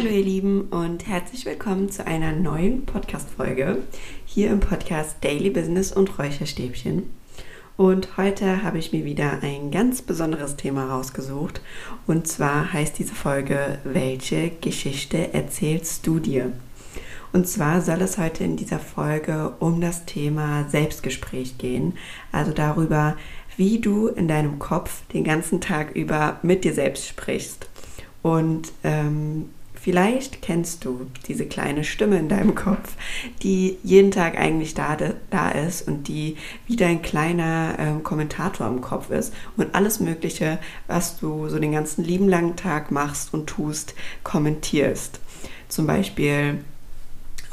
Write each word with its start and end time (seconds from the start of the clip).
Hallo 0.00 0.12
ihr 0.14 0.24
Lieben 0.24 0.62
und 0.70 1.06
herzlich 1.06 1.44
willkommen 1.44 1.90
zu 1.90 2.06
einer 2.06 2.32
neuen 2.32 2.86
Podcast-Folge 2.86 3.82
hier 4.24 4.50
im 4.50 4.58
Podcast 4.58 5.16
Daily 5.20 5.50
Business 5.50 5.92
und 5.92 6.18
Räucherstäbchen. 6.18 7.10
Und 7.76 8.16
heute 8.16 8.62
habe 8.62 8.78
ich 8.78 8.94
mir 8.94 9.04
wieder 9.04 9.42
ein 9.42 9.70
ganz 9.70 10.00
besonderes 10.00 10.56
Thema 10.56 10.86
rausgesucht. 10.86 11.60
Und 12.06 12.26
zwar 12.26 12.72
heißt 12.72 12.98
diese 12.98 13.14
Folge, 13.14 13.78
welche 13.84 14.48
Geschichte 14.62 15.34
erzählst 15.34 16.06
du 16.06 16.18
dir? 16.18 16.50
Und 17.34 17.46
zwar 17.46 17.82
soll 17.82 18.00
es 18.00 18.16
heute 18.16 18.42
in 18.42 18.56
dieser 18.56 18.78
Folge 18.78 19.52
um 19.58 19.82
das 19.82 20.06
Thema 20.06 20.66
Selbstgespräch 20.70 21.58
gehen. 21.58 21.92
Also 22.32 22.52
darüber, 22.52 23.18
wie 23.58 23.80
du 23.80 24.08
in 24.08 24.28
deinem 24.28 24.58
Kopf 24.58 25.02
den 25.12 25.24
ganzen 25.24 25.60
Tag 25.60 25.94
über 25.94 26.40
mit 26.42 26.64
dir 26.64 26.72
selbst 26.72 27.06
sprichst. 27.06 27.68
Und 28.22 28.72
ähm, 28.82 29.50
vielleicht 29.80 30.42
kennst 30.42 30.84
du 30.84 31.06
diese 31.26 31.46
kleine 31.46 31.84
Stimme 31.84 32.18
in 32.18 32.28
deinem 32.28 32.54
Kopf, 32.54 32.94
die 33.42 33.78
jeden 33.82 34.10
Tag 34.10 34.38
eigentlich 34.38 34.74
da, 34.74 34.96
da 35.30 35.50
ist 35.50 35.86
und 35.88 36.08
die 36.08 36.36
wie 36.66 36.76
dein 36.76 37.02
kleiner 37.02 37.76
ähm, 37.78 38.02
Kommentator 38.02 38.66
im 38.66 38.80
Kopf 38.80 39.10
ist 39.10 39.32
und 39.56 39.74
alles 39.74 40.00
Mögliche, 40.00 40.58
was 40.86 41.18
du 41.18 41.48
so 41.48 41.58
den 41.58 41.72
ganzen 41.72 42.04
lieben 42.04 42.28
langen 42.28 42.56
Tag 42.56 42.90
machst 42.90 43.32
und 43.32 43.46
tust, 43.46 43.94
kommentierst. 44.22 45.20
Zum 45.68 45.86
Beispiel, 45.86 46.58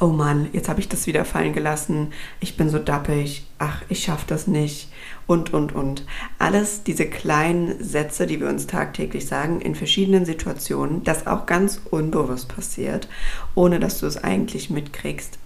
oh 0.00 0.08
Mann, 0.08 0.48
jetzt 0.52 0.68
habe 0.68 0.80
ich 0.80 0.88
das 0.88 1.06
wieder 1.06 1.24
fallen 1.24 1.52
gelassen, 1.52 2.12
ich 2.40 2.56
bin 2.56 2.70
so 2.70 2.78
dappig, 2.78 3.46
ach, 3.58 3.82
ich 3.88 4.04
schaffe 4.04 4.24
das 4.28 4.46
nicht 4.46 4.90
und, 5.26 5.52
und, 5.52 5.74
und. 5.74 6.04
Alles 6.38 6.82
diese 6.84 7.06
kleinen 7.06 7.82
Sätze, 7.82 8.26
die 8.26 8.40
wir 8.40 8.48
uns 8.48 8.66
tagtäglich 8.66 9.26
sagen, 9.26 9.60
in 9.60 9.74
verschiedenen 9.74 10.24
Situationen, 10.24 11.02
das 11.04 11.26
auch 11.26 11.46
ganz 11.46 11.80
unbewusst 11.90 12.48
passiert, 12.48 13.08
ohne 13.54 13.80
dass 13.80 14.00
du 14.00 14.06
es 14.06 14.22
eigentlich 14.22 14.70
mitkriegst 14.70 15.38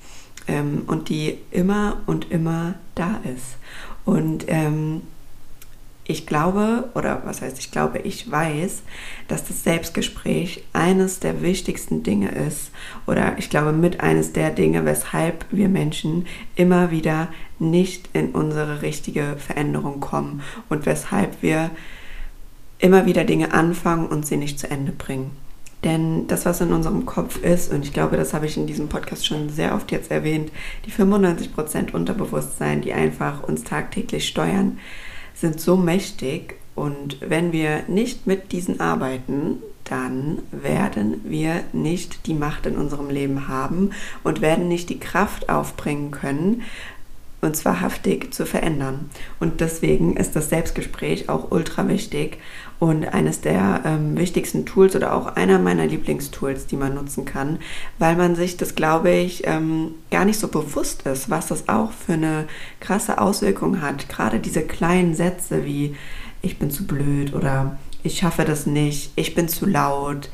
ähm, 0.49 0.83
und 0.87 1.09
die 1.09 1.39
immer 1.51 2.03
und 2.07 2.31
immer 2.31 2.75
da 2.95 3.21
ist. 3.25 3.57
Und 4.05 4.45
ähm, 4.49 5.03
ich 6.05 6.27
glaube, 6.27 6.91
oder 6.95 7.23
was 7.25 7.43
heißt 7.43 7.59
ich 7.59 7.71
glaube, 7.71 7.99
ich 7.99 8.31
weiß, 8.31 8.83
dass 9.29 9.45
das 9.45 9.63
Selbstgespräch 9.63 10.65
eines 10.73 11.21
der 11.21 11.43
wichtigsten 11.43 12.03
Dinge 12.03 12.31
ist 12.31 12.73
oder 13.07 13.39
ich 13.39 13.51
glaube 13.51 13.73
mit 13.73 14.01
eines 14.01 14.33
der 14.33 14.51
Dinge, 14.51 14.85
weshalb 14.85 15.45
wir 15.51 15.69
Menschen 15.69 16.27
immer 16.57 16.91
wieder 16.91 17.29
nicht 17.61 18.11
in 18.15 18.33
unsere 18.33 18.83
richtige 18.83 19.37
Veränderung 19.39 20.01
kommen 20.01 20.43
und 20.69 20.87
weshalb 20.87 21.41
wir 21.41 21.71
immer 22.79 23.07
wieder 23.07 23.23
Dinge 23.23 23.55
anfangen 23.55 24.07
und 24.07 24.27
sie 24.27 24.37
nicht 24.37 24.59
zu 24.59 24.69
Ende 24.69 24.91
bringen. 24.91 25.31
Denn 25.85 26.27
das, 26.29 26.47
was 26.47 26.61
in 26.61 26.73
unserem 26.73 27.07
Kopf 27.07 27.43
ist, 27.43 27.73
und 27.73 27.85
ich 27.85 27.93
glaube, 27.93 28.17
das 28.17 28.35
habe 28.35 28.47
ich 28.47 28.57
in 28.57 28.67
diesem 28.67 28.89
Podcast 28.89 29.27
schon 29.27 29.49
sehr 29.49 29.75
oft 29.75 29.91
jetzt 29.91 30.11
erwähnt, 30.11 30.53
die 30.87 30.93
95% 30.93 31.93
Unterbewusstsein, 31.93 32.83
die 32.83 32.93
einfach 32.93 33.43
uns 33.43 33.65
tagtäglich 33.65 34.29
steuern, 34.29 34.79
sind 35.35 35.61
so 35.61 35.77
mächtig 35.77 36.57
und 36.75 37.19
wenn 37.21 37.53
wir 37.53 37.85
nicht 37.89 38.27
mit 38.27 38.53
diesen 38.53 38.81
arbeiten, 38.81 39.59
dann 39.85 40.39
werden 40.51 41.21
wir 41.25 41.65
nicht 41.73 42.27
die 42.27 42.35
Macht 42.35 42.67
in 42.67 42.77
unserem 42.77 43.11
Leben 43.11 43.49
haben 43.49 43.91
und 44.23 44.41
werden 44.41 44.69
nicht 44.69 44.89
die 44.89 45.01
Kraft 45.01 45.49
aufbringen 45.49 46.11
können, 46.13 46.63
uns 47.43 47.65
wahrhaftig 47.65 48.33
zu 48.33 48.47
verändern. 48.47 49.11
Und 49.41 49.61
deswegen 49.61 50.17
ist 50.17 50.37
das 50.37 50.49
Selbstgespräch 50.49 51.29
auch 51.29 51.51
ultra 51.51 51.89
wichtig 51.89 52.39
und 52.79 53.05
eines 53.05 53.41
der 53.41 53.83
ähm, 53.85 54.17
wichtigsten 54.17 54.65
Tools 54.65 54.97
oder 54.97 55.15
auch 55.15 55.27
einer 55.27 55.59
meiner 55.59 55.87
Lieblingstools, 55.87 56.67
die 56.67 56.77
man 56.77 56.95
nutzen 56.95 57.25
kann, 57.25 57.59
weil 57.99 58.17
man 58.17 58.37
sich 58.37 58.57
das, 58.57 58.75
glaube 58.77 59.11
ich, 59.11 59.47
ähm, 59.47 59.95
gar 60.11 60.25
nicht 60.25 60.39
so 60.39 60.49
bewusst 60.49 61.03
ist, 61.03 61.31
was 61.31 61.49
das 61.49 61.69
auch 61.69 61.93
für 61.93 62.15
eine 62.15 62.47
krasse 62.81 63.21
Auswirkung 63.21 63.83
hat. 63.83 64.09
Gerade 64.09 64.39
diese 64.39 64.63
kleinen 64.63 65.15
Sätze 65.15 65.65
wie 65.65 65.97
ich 66.43 66.59
bin 66.59 66.71
zu 66.71 66.87
blöd 66.87 67.35
oder 67.35 67.79
ich 68.03 68.19
schaffe 68.19 68.45
das 68.45 68.67
nicht, 68.67 69.13
ich 69.17 69.35
bin 69.35 69.49
zu 69.49 69.67
laut, 69.67 70.31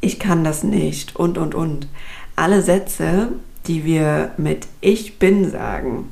ich 0.00 0.18
kann 0.18 0.44
das 0.44 0.62
nicht 0.62 1.16
und, 1.16 1.38
und, 1.38 1.54
und. 1.54 1.88
Alle 2.36 2.62
Sätze, 2.62 3.32
die 3.66 3.84
wir 3.84 4.32
mit 4.36 4.66
ich 4.80 5.18
bin 5.18 5.50
sagen, 5.50 6.08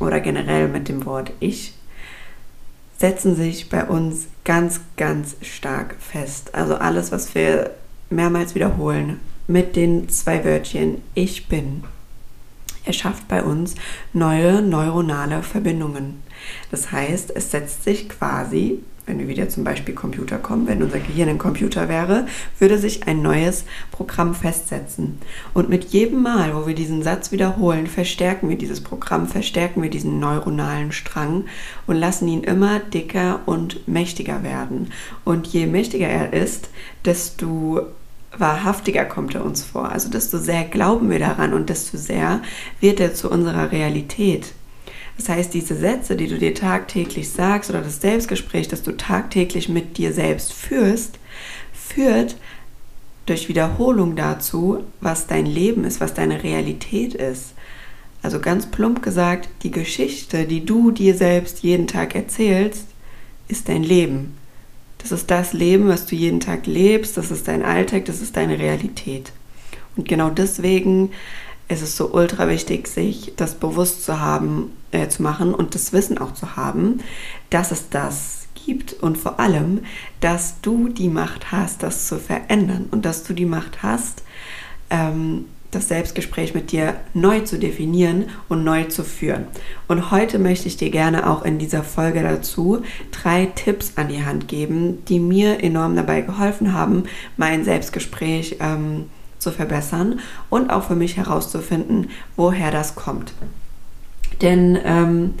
oder 0.00 0.20
generell 0.20 0.68
mit 0.68 0.88
dem 0.88 1.04
Wort 1.04 1.32
ich 1.40 1.74
setzen 2.98 3.34
sich 3.36 3.68
bei 3.68 3.84
uns 3.84 4.28
ganz, 4.44 4.80
ganz 4.96 5.36
stark 5.42 5.96
fest. 5.98 6.54
Also 6.54 6.76
alles, 6.76 7.12
was 7.12 7.34
wir 7.34 7.70
mehrmals 8.10 8.54
wiederholen 8.54 9.20
mit 9.46 9.76
den 9.76 10.08
zwei 10.08 10.44
Wörtchen 10.44 11.02
ich 11.14 11.48
bin, 11.48 11.84
erschafft 12.84 13.28
bei 13.28 13.42
uns 13.42 13.74
neue 14.12 14.62
neuronale 14.62 15.42
Verbindungen. 15.42 16.22
Das 16.70 16.92
heißt, 16.92 17.32
es 17.34 17.50
setzt 17.50 17.84
sich 17.84 18.08
quasi 18.08 18.82
wenn 19.06 19.18
wir 19.18 19.28
wieder 19.28 19.48
zum 19.48 19.64
Beispiel 19.64 19.94
Computer 19.94 20.38
kommen, 20.38 20.66
wenn 20.66 20.82
unser 20.82 20.98
Gehirn 20.98 21.28
ein 21.28 21.38
Computer 21.38 21.88
wäre, 21.88 22.26
würde 22.58 22.78
sich 22.78 23.06
ein 23.06 23.22
neues 23.22 23.64
Programm 23.90 24.34
festsetzen. 24.34 25.18
Und 25.52 25.68
mit 25.68 25.84
jedem 25.84 26.22
Mal, 26.22 26.54
wo 26.54 26.66
wir 26.66 26.74
diesen 26.74 27.02
Satz 27.02 27.30
wiederholen, 27.30 27.86
verstärken 27.86 28.48
wir 28.48 28.56
dieses 28.56 28.80
Programm, 28.80 29.26
verstärken 29.26 29.82
wir 29.82 29.90
diesen 29.90 30.20
neuronalen 30.20 30.92
Strang 30.92 31.44
und 31.86 31.96
lassen 31.96 32.28
ihn 32.28 32.44
immer 32.44 32.78
dicker 32.78 33.40
und 33.46 33.86
mächtiger 33.86 34.42
werden. 34.42 34.90
Und 35.24 35.46
je 35.46 35.66
mächtiger 35.66 36.08
er 36.08 36.32
ist, 36.32 36.70
desto 37.04 37.82
wahrhaftiger 38.38 39.04
kommt 39.04 39.34
er 39.34 39.44
uns 39.44 39.62
vor. 39.64 39.90
Also 39.90 40.10
desto 40.10 40.38
sehr 40.38 40.64
glauben 40.64 41.10
wir 41.10 41.18
daran 41.18 41.52
und 41.52 41.68
desto 41.68 41.98
sehr 41.98 42.40
wird 42.80 43.00
er 43.00 43.14
zu 43.14 43.30
unserer 43.30 43.70
Realität. 43.70 44.52
Das 45.16 45.28
heißt, 45.28 45.54
diese 45.54 45.76
Sätze, 45.76 46.16
die 46.16 46.26
du 46.26 46.38
dir 46.38 46.54
tagtäglich 46.54 47.30
sagst 47.30 47.70
oder 47.70 47.80
das 47.80 48.00
Selbstgespräch, 48.00 48.68
das 48.68 48.82
du 48.82 48.92
tagtäglich 48.92 49.68
mit 49.68 49.96
dir 49.96 50.12
selbst 50.12 50.52
führst, 50.52 51.18
führt 51.72 52.36
durch 53.26 53.48
Wiederholung 53.48 54.16
dazu, 54.16 54.84
was 55.00 55.26
dein 55.26 55.46
Leben 55.46 55.84
ist, 55.84 56.00
was 56.00 56.14
deine 56.14 56.42
Realität 56.42 57.14
ist. 57.14 57.54
Also 58.22 58.40
ganz 58.40 58.66
plump 58.66 59.02
gesagt, 59.02 59.48
die 59.62 59.70
Geschichte, 59.70 60.46
die 60.46 60.64
du 60.64 60.90
dir 60.90 61.14
selbst 61.14 61.62
jeden 61.62 61.86
Tag 61.86 62.14
erzählst, 62.14 62.86
ist 63.48 63.68
dein 63.68 63.82
Leben. 63.82 64.36
Das 64.98 65.12
ist 65.12 65.30
das 65.30 65.52
Leben, 65.52 65.88
was 65.88 66.06
du 66.06 66.16
jeden 66.16 66.40
Tag 66.40 66.66
lebst, 66.66 67.18
das 67.18 67.30
ist 67.30 67.46
dein 67.46 67.62
Alltag, 67.62 68.06
das 68.06 68.22
ist 68.22 68.36
deine 68.36 68.58
Realität. 68.58 69.32
Und 69.96 70.08
genau 70.08 70.30
deswegen 70.30 71.10
ist 71.68 71.82
es 71.82 71.96
so 71.96 72.12
ultra 72.12 72.48
wichtig, 72.48 72.88
sich 72.88 73.32
das 73.36 73.54
bewusst 73.54 74.04
zu 74.04 74.20
haben, 74.20 74.72
äh, 74.92 75.08
zu 75.08 75.22
machen 75.22 75.54
und 75.54 75.74
das 75.74 75.92
Wissen 75.92 76.18
auch 76.18 76.34
zu 76.34 76.56
haben, 76.56 77.00
dass 77.50 77.70
es 77.70 77.88
das 77.88 78.46
gibt 78.66 78.94
und 78.94 79.18
vor 79.18 79.40
allem, 79.40 79.80
dass 80.20 80.60
du 80.60 80.88
die 80.88 81.08
Macht 81.08 81.52
hast, 81.52 81.82
das 81.82 82.06
zu 82.06 82.18
verändern 82.18 82.86
und 82.90 83.04
dass 83.04 83.24
du 83.24 83.32
die 83.32 83.46
Macht 83.46 83.82
hast, 83.82 84.22
ähm, 84.90 85.46
das 85.70 85.88
Selbstgespräch 85.88 86.54
mit 86.54 86.70
dir 86.70 86.94
neu 87.14 87.40
zu 87.40 87.58
definieren 87.58 88.26
und 88.48 88.62
neu 88.62 88.84
zu 88.84 89.02
führen. 89.02 89.46
Und 89.88 90.12
heute 90.12 90.38
möchte 90.38 90.68
ich 90.68 90.76
dir 90.76 90.90
gerne 90.90 91.28
auch 91.28 91.44
in 91.44 91.58
dieser 91.58 91.82
Folge 91.82 92.22
dazu 92.22 92.82
drei 93.10 93.46
Tipps 93.46 93.94
an 93.96 94.08
die 94.08 94.24
Hand 94.24 94.46
geben, 94.46 95.04
die 95.06 95.18
mir 95.18 95.64
enorm 95.64 95.96
dabei 95.96 96.20
geholfen 96.20 96.72
haben, 96.72 97.04
mein 97.36 97.64
Selbstgespräch 97.64 98.58
ähm, 98.60 99.06
zu 99.06 99.23
verbessern 99.50 100.20
und 100.50 100.70
auch 100.70 100.84
für 100.84 100.96
mich 100.96 101.16
herauszufinden, 101.16 102.10
woher 102.36 102.70
das 102.70 102.94
kommt. 102.94 103.32
Denn 104.42 104.78
ähm, 104.84 105.34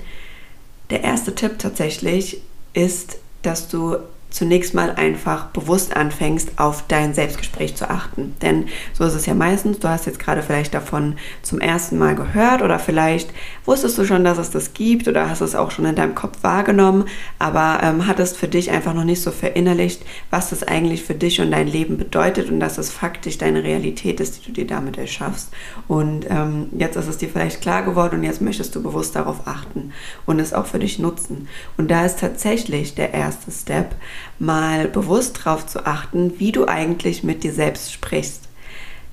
der 0.90 1.02
erste 1.02 1.34
Tipp 1.34 1.58
tatsächlich 1.58 2.40
ist, 2.72 3.18
dass 3.42 3.68
du 3.68 3.96
zunächst 4.34 4.74
mal 4.74 4.90
einfach 4.90 5.46
bewusst 5.46 5.96
anfängst, 5.96 6.58
auf 6.58 6.84
dein 6.88 7.14
Selbstgespräch 7.14 7.76
zu 7.76 7.88
achten. 7.88 8.34
Denn 8.42 8.66
so 8.92 9.04
ist 9.04 9.14
es 9.14 9.26
ja 9.26 9.34
meistens, 9.34 9.78
du 9.78 9.88
hast 9.88 10.06
jetzt 10.06 10.18
gerade 10.18 10.42
vielleicht 10.42 10.74
davon 10.74 11.14
zum 11.42 11.60
ersten 11.60 11.98
Mal 11.98 12.16
gehört 12.16 12.60
oder 12.60 12.80
vielleicht 12.80 13.32
wusstest 13.64 13.96
du 13.96 14.04
schon, 14.04 14.24
dass 14.24 14.38
es 14.38 14.50
das 14.50 14.74
gibt 14.74 15.06
oder 15.06 15.30
hast 15.30 15.40
es 15.40 15.54
auch 15.54 15.70
schon 15.70 15.84
in 15.84 15.94
deinem 15.94 16.16
Kopf 16.16 16.42
wahrgenommen, 16.42 17.04
aber 17.38 17.78
ähm, 17.84 18.08
hattest 18.08 18.36
für 18.36 18.48
dich 18.48 18.72
einfach 18.72 18.92
noch 18.92 19.04
nicht 19.04 19.22
so 19.22 19.30
verinnerlicht, 19.30 20.04
was 20.30 20.50
das 20.50 20.64
eigentlich 20.64 21.04
für 21.04 21.14
dich 21.14 21.40
und 21.40 21.52
dein 21.52 21.68
Leben 21.68 21.96
bedeutet 21.96 22.50
und 22.50 22.58
dass 22.58 22.76
es 22.76 22.90
faktisch 22.90 23.38
deine 23.38 23.62
Realität 23.62 24.18
ist, 24.18 24.40
die 24.40 24.46
du 24.46 24.52
dir 24.52 24.66
damit 24.66 24.98
erschaffst. 24.98 25.50
Und 25.86 26.26
ähm, 26.28 26.70
jetzt 26.76 26.96
ist 26.96 27.06
es 27.06 27.18
dir 27.18 27.28
vielleicht 27.28 27.60
klar 27.60 27.84
geworden 27.84 28.16
und 28.16 28.24
jetzt 28.24 28.42
möchtest 28.42 28.74
du 28.74 28.82
bewusst 28.82 29.14
darauf 29.14 29.46
achten 29.46 29.92
und 30.26 30.40
es 30.40 30.52
auch 30.52 30.66
für 30.66 30.80
dich 30.80 30.98
nutzen. 30.98 31.46
Und 31.76 31.88
da 31.92 32.04
ist 32.04 32.18
tatsächlich 32.18 32.96
der 32.96 33.14
erste 33.14 33.52
Step, 33.52 33.94
mal 34.38 34.88
bewusst 34.88 35.40
darauf 35.44 35.66
zu 35.66 35.86
achten, 35.86 36.38
wie 36.38 36.52
du 36.52 36.66
eigentlich 36.66 37.24
mit 37.24 37.44
dir 37.44 37.52
selbst 37.52 37.92
sprichst. 37.92 38.48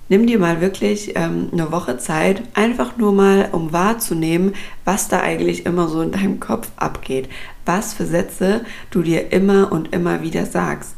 Nimm 0.10 0.28
dir 0.28 0.40
mal 0.40 0.60
wirklich 0.60 1.14
ähm, 1.16 1.50
eine 1.54 1.72
Woche 1.72 1.98
Zeit, 1.98 2.44
einfach 2.54 2.98
nur 2.98 3.14
mal, 3.14 3.50
um 3.54 3.72
wahrzunehmen, 3.72 4.56
was 4.84 5.08
da 5.08 5.22
eigentlich 5.22 5.66
immer 5.66 5.88
so 5.88 6.02
in 6.02 6.12
deinem 6.12 6.40
Kopf 6.42 6.70
abgeht, 6.76 7.30
was 7.66 7.94
für 7.94 8.06
Sätze 8.06 8.66
du 8.90 9.04
dir 9.04 9.32
immer 9.32 9.72
und 9.72 9.94
immer 9.94 10.22
wieder 10.22 10.46
sagst. 10.46 10.96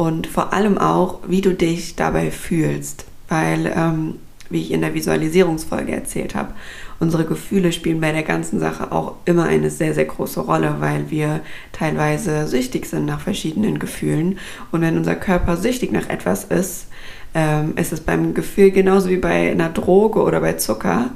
und 0.00 0.26
vor 0.26 0.54
allem 0.54 0.78
auch, 0.78 1.18
wie 1.26 1.42
du 1.42 1.52
dich 1.52 1.94
dabei 1.94 2.30
fühlst, 2.30 3.04
weil, 3.28 3.70
ähm, 3.76 4.14
wie 4.50 4.60
ich 4.60 4.72
in 4.72 4.82
der 4.82 4.94
Visualisierungsfolge 4.94 5.92
erzählt 5.92 6.34
habe, 6.34 6.52
unsere 6.98 7.24
Gefühle 7.24 7.72
spielen 7.72 8.00
bei 8.00 8.12
der 8.12 8.24
ganzen 8.24 8.60
Sache 8.60 8.92
auch 8.92 9.14
immer 9.24 9.44
eine 9.44 9.70
sehr, 9.70 9.94
sehr 9.94 10.04
große 10.04 10.40
Rolle, 10.40 10.76
weil 10.80 11.10
wir 11.10 11.40
teilweise 11.72 12.46
süchtig 12.46 12.86
sind 12.86 13.06
nach 13.06 13.20
verschiedenen 13.20 13.78
Gefühlen. 13.78 14.38
Und 14.70 14.82
wenn 14.82 14.98
unser 14.98 15.14
Körper 15.14 15.56
süchtig 15.56 15.92
nach 15.92 16.08
etwas 16.08 16.44
ist, 16.44 16.88
ähm, 17.34 17.74
ist 17.76 17.92
es 17.92 18.00
beim 18.00 18.34
Gefühl 18.34 18.70
genauso 18.70 19.08
wie 19.08 19.16
bei 19.16 19.50
einer 19.50 19.70
Droge 19.70 20.20
oder 20.22 20.40
bei 20.40 20.54
Zucker, 20.54 21.10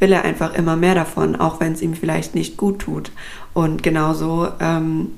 will 0.00 0.12
er 0.12 0.24
einfach 0.24 0.54
immer 0.54 0.76
mehr 0.76 0.94
davon, 0.94 1.36
auch 1.36 1.60
wenn 1.60 1.74
es 1.74 1.82
ihm 1.82 1.94
vielleicht 1.94 2.34
nicht 2.34 2.56
gut 2.56 2.80
tut. 2.80 3.12
Und 3.54 3.82
genauso 3.82 4.48
ähm, 4.60 5.12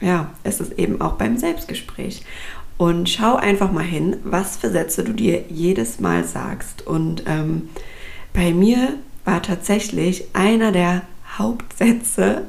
ja, 0.00 0.30
ist 0.44 0.60
es 0.60 0.72
eben 0.72 1.00
auch 1.00 1.14
beim 1.14 1.38
Selbstgespräch. 1.38 2.22
Und 2.78 3.08
schau 3.08 3.36
einfach 3.36 3.72
mal 3.72 3.84
hin, 3.84 4.16
was 4.22 4.56
für 4.56 4.70
Sätze 4.70 5.02
du 5.02 5.12
dir 5.12 5.44
jedes 5.48 5.98
Mal 5.98 6.24
sagst. 6.24 6.86
Und 6.86 7.22
ähm, 7.26 7.70
bei 8.34 8.52
mir 8.52 8.94
war 9.24 9.42
tatsächlich 9.42 10.26
einer 10.34 10.72
der 10.72 11.02
Hauptsätze, 11.38 12.42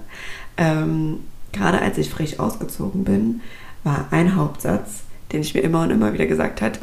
ähm, 0.58 1.20
gerade 1.54 1.82
als 1.82 1.98
ich 1.98 2.10
frisch 2.10 2.40
ausgezogen 2.40 3.04
bin, 3.04 3.42
war 3.84 4.08
ein 4.12 4.36
Hauptsatz, 4.36 5.04
den 5.32 5.42
ich 5.42 5.54
mir 5.54 5.62
immer 5.62 5.84
und 5.84 5.92
immer 5.92 6.14
wieder 6.14 6.26
gesagt 6.26 6.62
habe, 6.62 6.78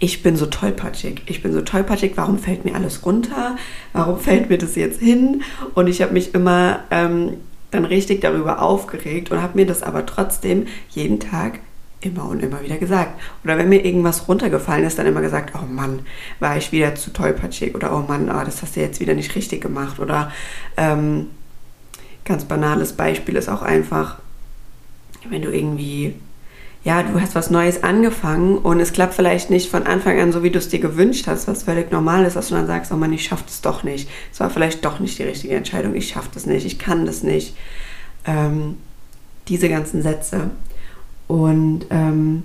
ich 0.00 0.22
bin 0.22 0.36
so 0.36 0.46
tollpatschig. 0.46 1.22
Ich 1.26 1.42
bin 1.42 1.52
so 1.52 1.60
tollpatschig, 1.60 2.12
warum 2.14 2.38
fällt 2.38 2.64
mir 2.64 2.76
alles 2.76 3.04
runter? 3.04 3.56
Warum 3.92 4.18
fällt 4.20 4.48
mir 4.48 4.58
das 4.58 4.76
jetzt 4.76 5.00
hin? 5.00 5.42
Und 5.74 5.88
ich 5.88 6.02
habe 6.02 6.12
mich 6.12 6.34
immer 6.34 6.80
ähm, 6.90 7.34
dann 7.70 7.84
richtig 7.84 8.20
darüber 8.20 8.62
aufgeregt 8.62 9.30
und 9.30 9.42
habe 9.42 9.56
mir 9.56 9.66
das 9.66 9.82
aber 9.82 10.06
trotzdem 10.06 10.66
jeden 10.90 11.18
Tag 11.20 11.58
immer 12.00 12.28
und 12.28 12.42
immer 12.42 12.62
wieder 12.62 12.78
gesagt. 12.78 13.20
Oder 13.44 13.58
wenn 13.58 13.68
mir 13.68 13.84
irgendwas 13.84 14.28
runtergefallen 14.28 14.84
ist, 14.84 14.98
dann 14.98 15.06
immer 15.06 15.20
gesagt, 15.20 15.54
oh 15.56 15.66
Mann, 15.66 16.00
war 16.38 16.56
ich 16.56 16.70
wieder 16.72 16.94
zu 16.94 17.12
tollpatschig 17.12 17.74
oder 17.74 17.96
oh 17.96 18.04
Mann, 18.06 18.30
oh, 18.30 18.44
das 18.44 18.62
hast 18.62 18.76
du 18.76 18.80
jetzt 18.80 19.00
wieder 19.00 19.14
nicht 19.14 19.34
richtig 19.34 19.60
gemacht. 19.60 19.98
Oder 19.98 20.32
ähm, 20.76 21.28
ganz 22.24 22.44
banales 22.44 22.92
Beispiel 22.92 23.36
ist 23.36 23.48
auch 23.48 23.62
einfach, 23.62 24.18
wenn 25.28 25.42
du 25.42 25.50
irgendwie 25.50 26.14
ja, 26.84 27.02
du 27.02 27.20
hast 27.20 27.34
was 27.34 27.50
Neues 27.50 27.82
angefangen 27.82 28.56
und 28.56 28.80
es 28.80 28.92
klappt 28.92 29.14
vielleicht 29.14 29.50
nicht 29.50 29.70
von 29.70 29.82
Anfang 29.82 30.18
an 30.20 30.32
so, 30.32 30.42
wie 30.42 30.50
du 30.50 30.58
es 30.58 30.68
dir 30.68 30.78
gewünscht 30.78 31.26
hast, 31.26 31.48
was 31.48 31.64
völlig 31.64 31.90
normal 31.90 32.24
ist, 32.24 32.36
dass 32.36 32.48
du 32.48 32.54
dann 32.54 32.66
sagst, 32.66 32.92
oh 32.92 32.96
Mann, 32.96 33.12
ich 33.12 33.24
schaffe 33.24 33.44
das 33.46 33.60
doch 33.60 33.82
nicht. 33.82 34.08
Es 34.32 34.40
war 34.40 34.48
vielleicht 34.48 34.84
doch 34.84 35.00
nicht 35.00 35.18
die 35.18 35.24
richtige 35.24 35.54
Entscheidung, 35.54 35.94
ich 35.94 36.08
schaffe 36.08 36.30
das 36.32 36.46
nicht, 36.46 36.64
ich 36.64 36.78
kann 36.78 37.04
das 37.04 37.22
nicht. 37.22 37.56
Ähm, 38.24 38.78
diese 39.48 39.68
ganzen 39.68 40.02
Sätze. 40.02 40.50
Und 41.28 41.86
ähm, 41.90 42.42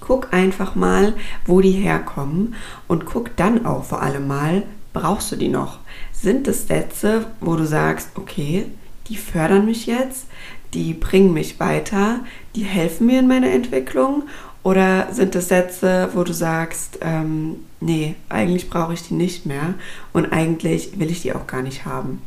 guck 0.00 0.32
einfach 0.32 0.74
mal, 0.74 1.14
wo 1.44 1.60
die 1.60 1.72
herkommen 1.72 2.54
und 2.88 3.04
guck 3.04 3.36
dann 3.36 3.66
auch 3.66 3.84
vor 3.84 4.00
allem 4.00 4.26
mal, 4.26 4.62
brauchst 4.92 5.32
du 5.32 5.36
die 5.36 5.48
noch? 5.48 5.80
Sind 6.12 6.48
es 6.48 6.66
Sätze, 6.66 7.26
wo 7.40 7.56
du 7.56 7.66
sagst, 7.66 8.10
okay, 8.14 8.66
die 9.08 9.16
fördern 9.16 9.66
mich 9.66 9.86
jetzt, 9.86 10.26
die 10.72 10.94
bringen 10.94 11.32
mich 11.32 11.60
weiter, 11.60 12.20
die 12.54 12.64
helfen 12.64 13.06
mir 13.06 13.18
in 13.18 13.28
meiner 13.28 13.50
Entwicklung? 13.50 14.24
Oder 14.62 15.12
sind 15.12 15.36
es 15.36 15.48
Sätze, 15.48 16.08
wo 16.14 16.24
du 16.24 16.32
sagst, 16.32 16.98
ähm, 17.00 17.56
nee, 17.80 18.16
eigentlich 18.28 18.68
brauche 18.68 18.94
ich 18.94 19.02
die 19.06 19.14
nicht 19.14 19.46
mehr 19.46 19.74
und 20.12 20.32
eigentlich 20.32 20.98
will 20.98 21.10
ich 21.10 21.22
die 21.22 21.34
auch 21.34 21.46
gar 21.46 21.62
nicht 21.62 21.84
haben? 21.84 22.20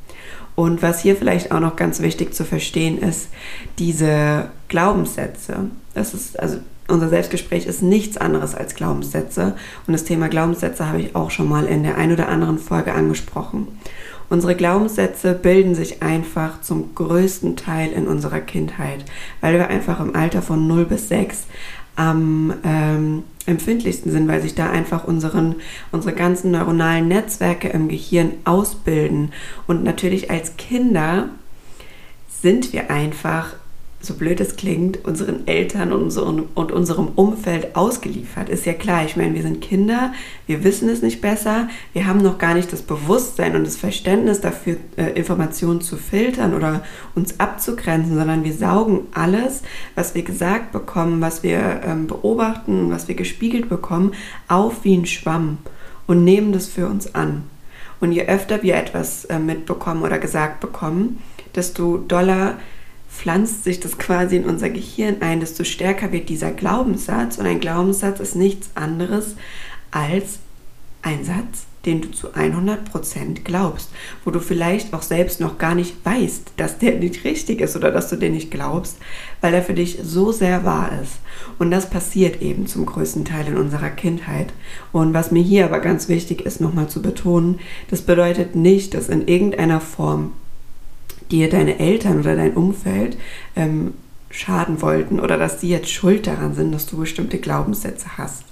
Und 0.60 0.82
was 0.82 1.00
hier 1.00 1.16
vielleicht 1.16 1.54
auch 1.54 1.62
noch 1.62 1.78
ganz 1.78 2.02
wichtig 2.02 2.34
zu 2.34 2.44
verstehen 2.44 2.98
ist, 2.98 3.30
diese 3.78 4.50
Glaubenssätze. 4.68 5.56
Das 5.94 6.14
ist, 6.14 6.38
also 6.38 6.58
unser 6.90 7.08
Selbstgespräch 7.08 7.66
ist 7.66 7.82
nichts 7.82 8.18
anderes 8.18 8.56
als 8.56 8.76
Glaubenssätze. 8.76 9.56
Und 9.88 9.94
das 9.94 10.04
Thema 10.04 10.28
Glaubenssätze 10.28 10.86
habe 10.86 11.00
ich 11.00 11.16
auch 11.16 11.32
schon 11.32 11.48
mal 11.48 11.66
in 11.66 11.84
der 11.84 11.98
ein 11.98 12.12
oder 12.12 12.28
anderen 12.28 12.58
Folge 12.58 12.94
angesprochen. 12.94 13.70
Unsere 14.30 14.54
Glaubenssätze 14.54 15.34
bilden 15.34 15.76
sich 15.76 16.04
einfach 16.04 16.60
zum 16.60 16.94
größten 16.94 17.56
Teil 17.56 17.94
in 17.94 18.06
unserer 18.06 18.42
Kindheit, 18.42 19.06
weil 19.40 19.54
wir 19.54 19.70
einfach 19.70 20.02
im 20.02 20.14
Alter 20.14 20.42
von 20.42 20.68
0 20.68 20.84
bis 20.84 21.08
6 21.08 21.46
am 22.00 22.54
ähm, 22.64 23.24
empfindlichsten 23.46 24.10
sind, 24.12 24.30
weil 24.30 24.42
sich 24.42 24.56
da 24.56 24.70
einfach 24.70 25.04
unseren, 25.04 25.56
unsere 25.92 26.16
ganzen 26.16 26.52
neuronalen 26.52 27.10
Netzwerke 27.10 27.68
im 27.68 27.90
Gehirn 27.90 28.32
ausbilden. 28.46 29.34
Und 29.68 29.84
natürlich 29.84 30.32
als 30.32 30.56
Kinder 30.56 31.30
sind 32.42 32.72
wir 32.72 32.90
einfach 32.90 33.54
so 34.02 34.14
blöd 34.14 34.40
es 34.40 34.56
klingt, 34.56 35.04
unseren 35.06 35.46
Eltern 35.46 35.92
und, 35.92 36.72
unserem 36.72 37.08
Umfeld 37.16 37.76
ausgeliefert. 37.76 38.48
Ist 38.48 38.66
ja 38.66 38.74
klar, 38.74 39.04
ich 39.04 39.18
meine, 39.18 39.34
wir 39.34 39.42
sind 39.42 39.60
Kinder, 39.60 40.14
wir 40.48 40.64
wissen 40.64 40.88
es 40.88 41.02
nicht 41.02 41.20
besser, 41.20 41.68
wir 41.92 42.08
haben 42.08 42.22
noch 42.22 42.38
gar 42.38 42.54
nicht 42.54 42.72
das 42.72 42.82
Bewusstsein 42.82 43.58
und 43.58 43.66
das 43.66 43.76
Verständnis 43.76 44.40
dafür, 44.40 44.78
äh, 44.96 45.12
Informationen 45.12 45.82
zu 45.82 45.98
filtern 45.98 46.54
oder 46.54 46.84
uns 47.14 47.42
abzugrenzen, 47.42 48.16
sondern 48.16 48.46
wir 48.46 48.54
saugen 48.54 49.08
alles, 49.14 49.64
was 49.96 50.16
wir 50.16 50.24
gesagt 50.24 50.72
bekommen, 50.72 51.20
was 51.20 51.44
wir 51.44 51.82
ähm, 51.86 52.08
beobachten, 52.08 52.92
was 52.92 53.10
wir 53.10 53.16
gespiegelt 53.16 53.68
bekommen, 53.68 54.14
auf 54.48 54.86
wie 54.86 54.96
ein 54.96 55.06
Schwamm 55.06 55.58
und 56.08 56.24
nehmen 56.24 56.54
das 56.54 56.68
für 56.68 56.88
uns 56.88 57.16
an. 57.16 57.44
Und 58.00 58.14
je 58.14 58.26
öfter 58.28 58.64
wir 58.64 58.76
etwas 58.76 59.26
äh, 59.26 59.40
mitbekommen 59.40 60.04
oder 60.04 60.20
gesagt 60.20 60.62
bekommen, 60.62 61.22
desto 61.54 61.98
doller 61.98 62.56
pflanzt 63.10 63.64
sich 63.64 63.80
das 63.80 63.98
quasi 63.98 64.38
in 64.38 64.46
unser 64.46 64.70
Gehirn 64.70 65.18
ein, 65.22 65.40
desto 65.40 65.64
stärker 65.64 66.12
wird 66.12 66.30
dieser 66.30 66.52
Glaubenssatz. 66.52 67.38
Und 67.38 67.46
ein 67.46 67.60
Glaubenssatz 67.60 68.20
ist 68.20 68.36
nichts 68.36 68.70
anderes 68.76 69.36
als 69.92 70.40
ein 71.02 71.24
Satz, 71.24 71.66
den 71.86 72.02
du 72.02 72.12
zu 72.12 72.32
100% 72.34 73.44
glaubst, 73.44 73.90
wo 74.26 74.32
du 74.32 74.40
vielleicht 74.40 74.94
auch 74.94 75.02
selbst 75.02 75.40
noch 75.40 75.58
gar 75.58 75.76
nicht 75.76 75.96
weißt, 76.06 76.54
dass 76.58 76.78
der 76.78 77.00
nicht 77.00 77.24
richtig 77.24 77.62
ist 77.62 77.76
oder 77.76 77.92
dass 77.92 78.10
du 78.10 78.18
den 78.18 78.34
nicht 78.34 78.52
glaubst, 78.52 78.98
weil 79.40 79.54
er 79.54 79.64
für 79.64 79.74
dich 79.74 80.00
so 80.04 80.32
sehr 80.32 80.66
wahr 80.66 80.92
ist. 81.02 81.14
Und 81.58 81.72
das 81.72 81.90
passiert 81.90 82.42
eben 82.42 82.68
zum 82.68 82.86
größten 82.86 83.24
Teil 83.24 83.48
in 83.48 83.58
unserer 83.58 83.90
Kindheit. 83.90 84.48
Und 84.92 85.14
was 85.14 85.32
mir 85.32 85.42
hier 85.42 85.66
aber 85.66 85.80
ganz 85.80 86.10
wichtig 86.10 86.42
ist, 86.42 86.60
nochmal 86.60 86.90
zu 86.90 87.02
betonen, 87.02 87.60
das 87.90 88.02
bedeutet 88.02 88.56
nicht, 88.56 88.94
dass 88.94 89.08
in 89.08 89.28
irgendeiner 89.28 89.80
Form 89.80 90.34
dir 91.32 91.50
deine 91.50 91.80
Eltern 91.80 92.20
oder 92.20 92.36
dein 92.36 92.54
Umfeld 92.54 93.18
ähm, 93.56 93.94
schaden 94.32 94.82
wollten 94.82 95.20
oder 95.20 95.38
dass 95.38 95.60
die 95.60 95.70
jetzt 95.70 95.92
schuld 95.92 96.28
daran 96.28 96.54
sind, 96.54 96.72
dass 96.72 96.86
du 96.86 96.98
bestimmte 96.98 97.40
Glaubenssätze 97.40 98.18
hast. 98.18 98.44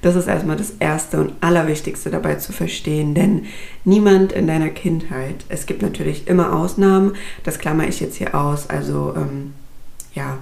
Das 0.00 0.14
ist 0.14 0.28
erstmal 0.28 0.56
das 0.56 0.74
Erste 0.78 1.20
und 1.20 1.32
Allerwichtigste 1.40 2.10
dabei 2.10 2.36
zu 2.36 2.52
verstehen, 2.52 3.14
denn 3.14 3.46
niemand 3.84 4.32
in 4.32 4.46
deiner 4.46 4.70
Kindheit, 4.70 5.44
es 5.48 5.66
gibt 5.66 5.82
natürlich 5.82 6.28
immer 6.28 6.54
Ausnahmen, 6.54 7.12
das 7.44 7.58
klammer 7.58 7.86
ich 7.86 8.00
jetzt 8.00 8.16
hier 8.16 8.34
aus, 8.34 8.70
also 8.70 9.14
ähm, 9.16 9.52
ja, 10.14 10.38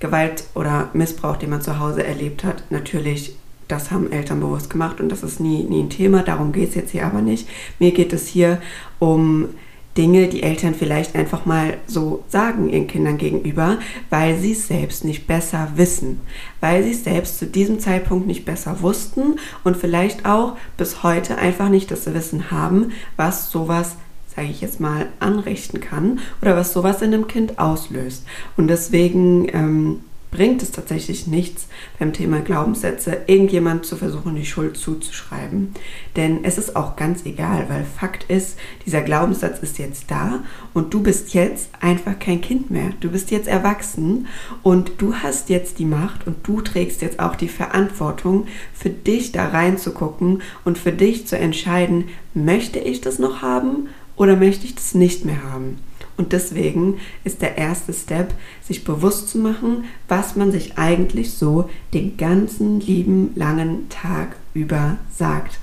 Gewalt 0.00 0.44
oder 0.54 0.90
Missbrauch, 0.92 1.36
den 1.36 1.50
man 1.50 1.62
zu 1.62 1.78
Hause 1.78 2.04
erlebt 2.04 2.44
hat, 2.44 2.64
natürlich 2.70 3.36
das 3.68 3.90
haben 3.90 4.12
Eltern 4.12 4.40
bewusst 4.40 4.70
gemacht 4.70 5.00
und 5.00 5.08
das 5.10 5.22
ist 5.22 5.40
nie, 5.40 5.64
nie 5.64 5.82
ein 5.82 5.90
Thema, 5.90 6.22
darum 6.22 6.52
geht 6.52 6.68
es 6.68 6.74
jetzt 6.76 6.92
hier 6.92 7.04
aber 7.04 7.20
nicht. 7.20 7.48
Mir 7.80 7.90
geht 7.90 8.12
es 8.12 8.28
hier 8.28 8.60
um 9.00 9.48
Dinge, 9.96 10.28
die 10.28 10.42
Eltern 10.42 10.74
vielleicht 10.74 11.14
einfach 11.14 11.46
mal 11.46 11.78
so 11.86 12.24
sagen 12.28 12.68
ihren 12.68 12.86
Kindern 12.86 13.18
gegenüber, 13.18 13.78
weil 14.10 14.36
sie 14.38 14.52
es 14.52 14.68
selbst 14.68 15.04
nicht 15.04 15.26
besser 15.26 15.68
wissen, 15.76 16.20
weil 16.60 16.82
sie 16.82 16.92
es 16.92 17.04
selbst 17.04 17.38
zu 17.38 17.46
diesem 17.46 17.80
Zeitpunkt 17.80 18.26
nicht 18.26 18.44
besser 18.44 18.80
wussten 18.82 19.38
und 19.64 19.76
vielleicht 19.76 20.26
auch 20.26 20.56
bis 20.76 21.02
heute 21.02 21.38
einfach 21.38 21.68
nicht 21.68 21.90
das 21.90 22.12
Wissen 22.12 22.50
haben, 22.50 22.92
was 23.16 23.50
sowas 23.50 23.96
sage 24.36 24.48
ich 24.48 24.60
jetzt 24.60 24.80
mal, 24.80 25.08
anrichten 25.18 25.80
kann 25.80 26.20
oder 26.42 26.56
was 26.56 26.74
sowas 26.74 27.00
in 27.00 27.14
einem 27.14 27.26
Kind 27.26 27.58
auslöst. 27.58 28.26
Und 28.58 28.68
deswegen 28.68 29.48
ähm, 29.50 30.00
bringt 30.30 30.62
es 30.62 30.70
tatsächlich 30.70 31.26
nichts 31.26 31.68
beim 31.98 32.12
Thema 32.12 32.40
Glaubenssätze, 32.40 33.22
irgendjemand 33.26 33.86
zu 33.86 33.96
versuchen, 33.96 34.34
die 34.34 34.44
Schuld 34.44 34.76
zuzuschreiben. 34.76 35.72
Denn 36.14 36.44
es 36.44 36.58
ist 36.58 36.76
auch 36.76 36.96
ganz 36.96 37.24
egal, 37.24 37.66
weil 37.68 37.84
Fakt 37.84 38.24
ist, 38.24 38.58
dieser 38.84 39.02
Glaubenssatz 39.02 39.60
ist 39.60 39.78
jetzt 39.78 40.10
da 40.10 40.40
und 40.74 40.92
du 40.92 41.02
bist 41.02 41.34
jetzt 41.34 41.70
einfach 41.80 42.18
kein 42.18 42.40
Kind 42.40 42.70
mehr. 42.70 42.90
Du 43.00 43.10
bist 43.10 43.30
jetzt 43.30 43.48
erwachsen 43.48 44.26
und 44.62 44.92
du 44.98 45.14
hast 45.14 45.48
jetzt 45.48 45.78
die 45.78 45.84
Macht 45.84 46.26
und 46.26 46.36
du 46.46 46.60
trägst 46.60 47.02
jetzt 47.02 47.20
auch 47.20 47.36
die 47.36 47.48
Verantwortung, 47.48 48.46
für 48.74 48.90
dich 48.90 49.32
da 49.32 49.48
reinzugucken 49.48 50.42
und 50.64 50.78
für 50.78 50.92
dich 50.92 51.26
zu 51.26 51.38
entscheiden, 51.38 52.08
möchte 52.34 52.78
ich 52.78 53.00
das 53.00 53.18
noch 53.18 53.42
haben 53.42 53.88
oder 54.16 54.36
möchte 54.36 54.66
ich 54.66 54.74
das 54.74 54.94
nicht 54.94 55.24
mehr 55.24 55.42
haben. 55.42 55.78
Und 56.16 56.32
deswegen 56.32 56.98
ist 57.24 57.42
der 57.42 57.58
erste 57.58 57.92
Step, 57.92 58.32
sich 58.62 58.84
bewusst 58.84 59.28
zu 59.28 59.38
machen, 59.38 59.84
was 60.08 60.34
man 60.34 60.50
sich 60.50 60.78
eigentlich 60.78 61.34
so 61.34 61.68
den 61.92 62.16
ganzen 62.16 62.80
lieben 62.80 63.32
langen 63.34 63.88
Tag 63.90 64.36
über 64.54 64.96
sagt 65.14 65.58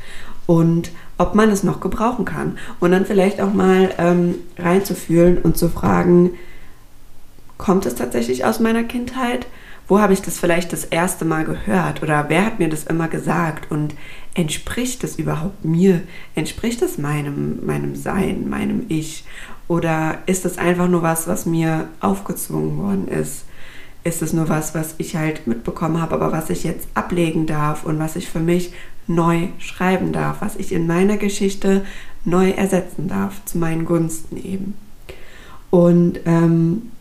und 0.45 0.91
ob 1.17 1.35
man 1.35 1.49
es 1.49 1.63
noch 1.63 1.79
gebrauchen 1.79 2.25
kann. 2.25 2.57
Und 2.79 2.91
dann 2.91 3.05
vielleicht 3.05 3.41
auch 3.41 3.53
mal 3.53 3.93
ähm, 3.97 4.35
reinzufühlen 4.57 5.39
und 5.39 5.57
zu 5.57 5.69
fragen, 5.69 6.31
kommt 7.57 7.85
es 7.85 7.95
tatsächlich 7.95 8.45
aus 8.45 8.59
meiner 8.59 8.83
Kindheit? 8.83 9.47
Wo 9.87 9.99
habe 9.99 10.13
ich 10.13 10.21
das 10.21 10.39
vielleicht 10.39 10.71
das 10.71 10.85
erste 10.85 11.25
Mal 11.25 11.43
gehört 11.43 12.01
oder 12.01 12.25
wer 12.29 12.45
hat 12.45 12.59
mir 12.59 12.69
das 12.69 12.85
immer 12.85 13.07
gesagt 13.07 13.69
und 13.69 13.95
entspricht 14.33 15.03
es 15.03 15.17
überhaupt 15.17 15.65
mir? 15.65 16.01
Entspricht 16.35 16.81
es 16.81 16.97
meinem, 16.97 17.65
meinem 17.65 17.95
Sein, 17.95 18.49
meinem 18.49 18.85
Ich? 18.87 19.25
Oder 19.67 20.19
ist 20.25 20.45
es 20.45 20.57
einfach 20.57 20.87
nur 20.87 21.03
was, 21.03 21.27
was 21.27 21.45
mir 21.45 21.87
aufgezwungen 21.99 22.77
worden 22.77 23.07
ist? 23.07 23.45
Ist 24.03 24.21
es 24.21 24.33
nur 24.33 24.49
was, 24.49 24.75
was 24.75 24.95
ich 24.97 25.15
halt 25.15 25.47
mitbekommen 25.47 26.01
habe, 26.01 26.15
aber 26.15 26.31
was 26.31 26.49
ich 26.49 26.63
jetzt 26.63 26.87
ablegen 26.93 27.45
darf 27.45 27.85
und 27.85 27.99
was 27.99 28.15
ich 28.15 28.29
für 28.29 28.39
mich 28.39 28.73
neu 29.07 29.47
schreiben 29.59 30.11
darf, 30.11 30.37
was 30.41 30.55
ich 30.55 30.71
in 30.71 30.87
meiner 30.87 31.17
Geschichte 31.17 31.85
neu 32.25 32.51
ersetzen 32.51 33.07
darf, 33.07 33.43
zu 33.45 33.57
meinen 33.57 33.85
Gunsten 33.85 34.37
eben. 34.37 34.75
Und 35.69 36.19
ähm, 36.25 36.91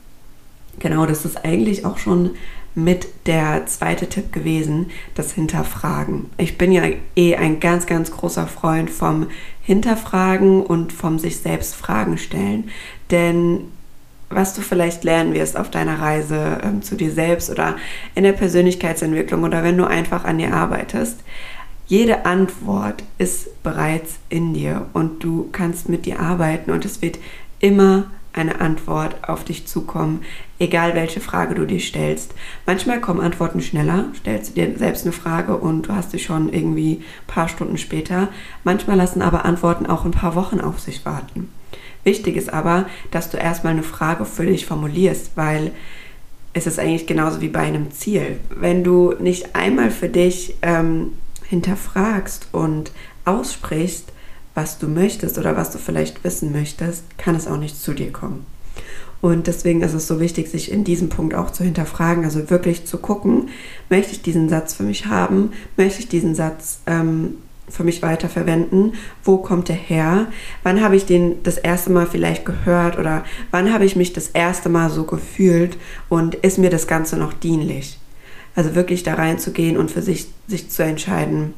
genau, 0.79 1.07
das 1.07 1.25
ist 1.25 1.45
eigentlich 1.45 1.85
auch 1.85 1.99
schon 1.99 2.31
mit 2.75 3.09
der 3.27 3.67
zweite 3.67 4.09
Tipp 4.09 4.33
gewesen, 4.33 4.91
das 5.15 5.33
Hinterfragen. 5.33 6.31
Ich 6.39 6.57
bin 6.57 6.73
ja 6.73 6.85
eh 7.17 7.37
ein 7.37 7.61
ganz, 7.61 7.87
ganz 7.87 8.11
großer 8.11 8.47
Freund 8.47 8.91
vom 8.91 9.27
Hinterfragen 9.63 10.63
und 10.63 10.93
vom 10.93 11.19
sich 11.19 11.39
selbst 11.39 11.75
Fragen 11.75 12.19
stellen. 12.19 12.71
Denn 13.11 13.65
was 14.31 14.55
du 14.55 14.63
vielleicht 14.63 15.05
lernen 15.05 15.35
wirst 15.35 15.57
auf 15.57 15.71
deiner 15.71 16.01
Reise 16.01 16.59
ähm, 16.63 16.83
zu 16.83 16.97
dir 16.97 17.13
selbst 17.13 17.51
oder 17.51 17.77
in 18.15 18.25
der 18.25 18.33
Persönlichkeitsentwicklung 18.33 19.45
oder 19.45 19.63
wenn 19.63 19.77
du 19.77 19.85
einfach 19.85 20.25
an 20.25 20.39
dir 20.39 20.55
arbeitest, 20.55 21.21
jede 21.87 22.25
Antwort 22.25 23.03
ist 23.19 23.63
bereits 23.63 24.19
in 24.31 24.55
dir 24.55 24.87
und 24.95 25.23
du 25.23 25.51
kannst 25.53 25.89
mit 25.89 26.07
dir 26.07 26.21
arbeiten 26.21 26.71
und 26.71 26.85
es 26.87 27.03
wird 27.03 27.19
immer 27.61 28.05
eine 28.33 28.61
Antwort 28.61 29.29
auf 29.29 29.45
dich 29.45 29.67
zukommen, 29.67 30.23
egal 30.59 30.95
welche 30.95 31.21
Frage 31.21 31.55
du 31.55 31.67
dir 31.67 31.81
stellst. 31.81 32.35
Manchmal 32.67 33.01
kommen 33.01 33.21
Antworten 33.21 33.61
schneller, 33.61 34.07
stellst 34.19 34.51
du 34.51 34.55
dir 34.55 34.79
selbst 34.79 35.05
eine 35.05 35.13
Frage 35.13 35.57
und 35.57 35.89
du 35.89 35.95
hast 35.95 36.13
sie 36.13 36.19
schon 36.19 36.53
irgendwie 36.53 37.03
ein 37.03 37.27
paar 37.27 37.49
Stunden 37.49 37.79
später. 37.79 38.29
Manchmal 38.65 38.97
lassen 38.97 39.23
aber 39.23 39.45
Antworten 39.45 39.87
auch 39.87 40.05
ein 40.05 40.13
paar 40.13 40.35
Wochen 40.35 40.61
auf 40.61 40.81
sich 40.81 41.05
warten. 41.05 41.53
Wichtig 42.05 42.37
ist 42.37 42.53
aber, 42.53 42.87
dass 43.11 43.31
du 43.31 43.37
erstmal 43.37 43.75
eine 43.75 43.83
Frage 43.83 44.25
für 44.25 44.47
dich 44.47 44.67
formulierst, 44.67 45.33
weil 45.37 45.73
es 46.53 46.67
ist 46.67 46.79
eigentlich 46.79 47.07
genauso 47.07 47.41
wie 47.41 47.49
bei 47.49 47.61
einem 47.61 47.91
Ziel. 47.93 48.41
Wenn 48.51 48.85
du 48.85 49.15
nicht 49.19 49.55
einmal 49.55 49.91
für 49.91 50.09
dich 50.09 50.57
ähm, 50.63 51.13
hinterfragst 51.49 52.49
und 52.53 52.93
aussprichst, 53.25 54.13
was 54.55 54.79
du 54.79 54.89
möchtest 54.89 55.39
oder 55.39 55.57
was 55.57 55.71
du 55.71 55.79
vielleicht 55.79 56.25
wissen 56.25 56.53
möchtest, 56.53 57.05
kann 57.19 57.35
es 57.35 57.47
auch 57.47 57.59
nicht 57.59 57.81
zu 57.81 57.93
dir 57.95 58.13
kommen. 58.13 58.47
Und 59.21 59.47
deswegen 59.47 59.83
ist 59.83 59.95
es 59.95 60.09
so 60.09 60.19
wichtig, 60.19 60.51
sich 60.51 60.73
in 60.73 60.83
diesem 60.83 61.09
Punkt 61.09 61.35
auch 61.35 61.51
zu 61.51 61.63
hinterfragen, 61.63 62.25
also 62.25 62.51
wirklich 62.51 62.87
zu 62.87 62.99
gucken, 62.99 63.51
möchte 63.89 64.13
ich 64.13 64.23
diesen 64.23 64.49
Satz 64.49 64.75
für 64.75 64.83
mich 64.83 65.07
haben, 65.07 65.53
möchte 65.77 66.01
ich 66.01 66.09
diesen 66.09 66.35
Satz 66.35 66.81
ähm, 66.87 67.37
für 67.69 67.85
mich 67.85 68.03
weiterverwenden, 68.03 68.95
wo 69.23 69.39
kommt 69.39 69.71
er 69.71 69.77
her, 69.77 70.27
wann 70.65 70.83
habe 70.83 70.97
ich 70.97 71.07
den 71.07 71.43
das 71.45 71.57
erste 71.57 71.91
Mal 71.91 72.07
vielleicht 72.07 72.45
gehört 72.45 72.99
oder 72.99 73.25
wann 73.53 73.73
habe 73.73 73.85
ich 73.85 73.95
mich 73.95 74.13
das 74.13 74.29
erste 74.29 74.69
Mal 74.69 74.91
so 74.91 75.05
gefühlt 75.05 75.79
und 76.09 76.35
ist 76.35 76.59
mir 76.59 76.71
das 76.71 76.89
Ganze 76.89 77.17
noch 77.17 77.33
dienlich. 77.33 77.99
Also 78.57 78.75
wirklich 78.75 79.05
da 79.05 79.15
reinzugehen 79.15 79.79
und 79.79 79.93
für 79.93 80.03
sich, 80.03 80.27
sich 80.49 80.69
zu 80.69 80.83
entscheiden, 80.83 81.55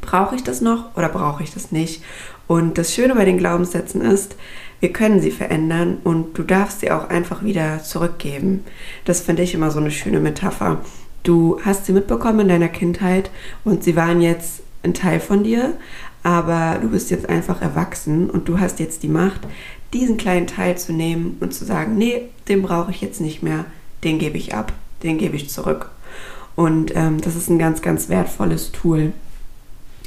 brauche 0.00 0.36
ich 0.36 0.42
das 0.42 0.60
noch 0.60 0.96
oder 0.96 1.08
brauche 1.08 1.42
ich 1.42 1.52
das 1.52 1.72
nicht? 1.72 2.02
Und 2.46 2.78
das 2.78 2.94
Schöne 2.94 3.14
bei 3.14 3.24
den 3.24 3.38
Glaubenssätzen 3.38 4.00
ist, 4.00 4.36
wir 4.80 4.92
können 4.92 5.20
sie 5.20 5.30
verändern 5.30 5.98
und 6.04 6.38
du 6.38 6.42
darfst 6.42 6.80
sie 6.80 6.90
auch 6.90 7.08
einfach 7.10 7.42
wieder 7.42 7.82
zurückgeben. 7.82 8.64
Das 9.04 9.20
finde 9.20 9.42
ich 9.42 9.54
immer 9.54 9.70
so 9.70 9.80
eine 9.80 9.90
schöne 9.90 10.20
Metapher. 10.20 10.80
Du 11.24 11.60
hast 11.64 11.86
sie 11.86 11.92
mitbekommen 11.92 12.40
in 12.40 12.48
deiner 12.48 12.68
Kindheit 12.68 13.30
und 13.64 13.82
sie 13.82 13.96
waren 13.96 14.20
jetzt 14.20 14.62
ein 14.82 14.94
Teil 14.94 15.20
von 15.20 15.42
dir, 15.42 15.74
aber 16.22 16.78
du 16.80 16.88
bist 16.88 17.10
jetzt 17.10 17.28
einfach 17.28 17.60
erwachsen 17.60 18.30
und 18.30 18.48
du 18.48 18.60
hast 18.60 18.78
jetzt 18.78 19.02
die 19.02 19.08
Macht, 19.08 19.40
diesen 19.92 20.16
kleinen 20.16 20.46
Teil 20.46 20.78
zu 20.78 20.92
nehmen 20.92 21.36
und 21.40 21.52
zu 21.54 21.64
sagen, 21.64 21.96
nee, 21.96 22.28
den 22.48 22.62
brauche 22.62 22.90
ich 22.90 23.00
jetzt 23.00 23.20
nicht 23.20 23.42
mehr, 23.42 23.64
den 24.04 24.18
gebe 24.18 24.38
ich 24.38 24.54
ab, 24.54 24.72
den 25.02 25.18
gebe 25.18 25.36
ich 25.36 25.50
zurück. 25.50 25.90
Und 26.54 26.94
ähm, 26.94 27.20
das 27.20 27.36
ist 27.36 27.48
ein 27.50 27.58
ganz, 27.58 27.82
ganz 27.82 28.08
wertvolles 28.08 28.72
Tool. 28.72 29.12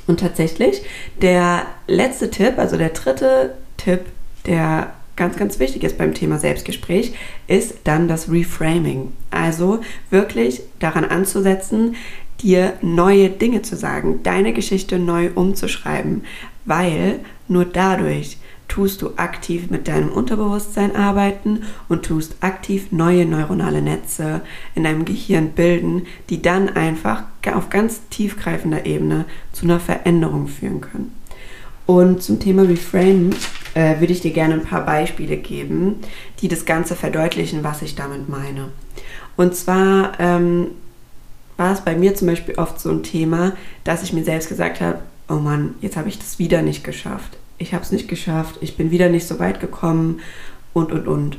Und 0.08 0.20
tatsächlich, 0.20 0.82
der 1.22 1.66
letzte 1.88 2.30
Tipp, 2.32 2.58
also 2.58 2.78
der 2.78 2.90
dritte 2.90 3.56
Tipp, 3.78 4.02
der 4.46 4.94
ganz, 5.16 5.38
ganz 5.38 5.60
wichtig 5.60 5.84
ist 5.84 5.98
beim 5.98 6.14
Thema 6.14 6.40
Selbstgespräch, 6.40 7.14
ist 7.48 7.76
dann 7.84 8.08
das 8.08 8.32
Reframing. 8.32 9.12
Also 9.30 9.82
wirklich 10.10 10.62
daran 10.80 11.06
anzusetzen, 11.06 11.96
dir 12.42 12.74
neue 12.82 13.30
Dinge 13.30 13.62
zu 13.62 13.76
sagen, 13.76 14.22
deine 14.24 14.54
Geschichte 14.54 14.98
neu 14.98 15.30
umzuschreiben, 15.36 16.24
weil 16.66 17.20
nur 17.48 17.66
dadurch 17.66 18.38
tust 18.72 19.02
du 19.02 19.12
aktiv 19.18 19.70
mit 19.70 19.90
deinem 19.90 20.10
Unterbewusstsein 20.14 20.96
arbeiten 20.96 21.64
und 21.90 22.06
tust 22.06 22.38
aktiv 22.40 22.94
neue 22.94 23.26
neuronale 23.26 23.82
Netze 23.82 24.40
in 24.76 24.86
deinem 24.86 25.04
Gehirn 25.04 25.50
bilden, 25.50 26.04
die 26.30 26.42
dann 26.42 26.70
einfach 26.70 27.24
auf 27.54 27.70
ganz 27.70 28.08
tiefgreifender 28.10 28.86
Ebene 28.86 29.26
zu 29.52 29.66
einer 29.66 29.82
Veränderung 29.82 30.48
führen 30.48 30.80
können. 30.80 31.12
Und 31.86 32.24
zum 32.24 32.40
Thema 32.40 32.62
Reframe 32.62 33.32
äh, 33.74 34.00
würde 34.00 34.14
ich 34.14 34.22
dir 34.22 34.32
gerne 34.32 34.54
ein 34.54 34.64
paar 34.64 34.86
Beispiele 34.86 35.36
geben, 35.36 35.98
die 36.40 36.48
das 36.48 36.64
Ganze 36.64 36.96
verdeutlichen, 36.96 37.66
was 37.66 37.82
ich 37.82 37.96
damit 37.96 38.30
meine. 38.30 38.70
Und 39.36 39.54
zwar 39.54 40.18
ähm, 40.18 40.68
war 41.58 41.74
es 41.74 41.82
bei 41.82 41.98
mir 41.98 42.16
zum 42.16 42.30
Beispiel 42.30 42.56
oft 42.56 42.80
so 42.80 42.90
ein 42.90 43.04
Thema, 43.04 43.52
dass 43.84 44.02
ich 44.02 44.14
mir 44.14 44.24
selbst 44.24 44.48
gesagt 44.48 44.80
habe, 44.80 45.00
oh 45.28 45.36
Mann, 45.36 45.76
jetzt 45.82 45.98
habe 45.98 46.08
ich 46.08 46.20
das 46.20 46.40
wieder 46.40 46.62
nicht 46.62 46.86
geschafft 46.86 47.38
ich 47.62 47.74
habe 47.74 47.84
es 47.84 47.92
nicht 47.92 48.08
geschafft, 48.08 48.58
ich 48.62 48.76
bin 48.76 48.92
wieder 48.92 49.10
nicht 49.10 49.28
so 49.28 49.40
weit 49.40 49.60
gekommen 49.60 50.20
und, 50.74 50.92
und, 50.92 51.08
und. 51.08 51.38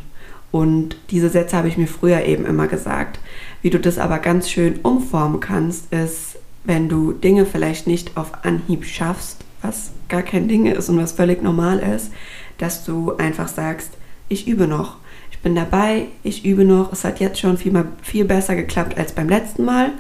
Und 0.51 0.97
diese 1.11 1.31
Sätze 1.31 1.57
habe 1.57 1.69
ich 1.69 1.79
mir 1.79 1.87
früher 1.87 2.25
eben 2.25 2.47
immer 2.47 2.69
gesagt. 2.69 3.19
Wie 3.63 3.71
du 3.71 3.81
das 3.81 3.99
aber 3.99 4.19
ganz 4.19 4.51
schön 4.51 4.81
umformen 4.83 5.41
kannst, 5.41 5.93
ist, 5.93 6.37
wenn 6.65 6.89
du 6.89 7.13
Dinge 7.13 7.47
vielleicht 7.47 7.87
nicht 7.87 8.17
auf 8.17 8.45
Anhieb 8.45 8.85
schaffst, 8.85 9.39
was 9.63 9.91
gar 10.09 10.23
kein 10.23 10.49
Ding 10.49 10.67
ist 10.67 10.89
und 10.89 10.99
was 10.99 11.13
völlig 11.13 11.43
normal 11.43 11.79
ist, 11.79 12.13
dass 12.59 12.85
du 12.85 13.17
einfach 13.17 13.49
sagst, 13.49 13.93
ich 14.29 14.47
übe 14.47 14.67
noch. 14.67 14.97
Ich 15.31 15.39
bin 15.39 15.55
dabei, 15.55 16.07
ich 16.23 16.45
übe 16.45 16.65
noch. 16.65 16.93
Es 16.93 17.05
hat 17.05 17.19
jetzt 17.19 17.41
schon 17.41 17.57
viel, 17.57 17.73
mal, 17.73 17.87
viel 18.03 18.25
besser 18.25 18.55
geklappt 18.55 18.97
als 18.99 19.13
beim 19.13 19.29
letzten 19.29 19.65
Mal, 19.65 19.93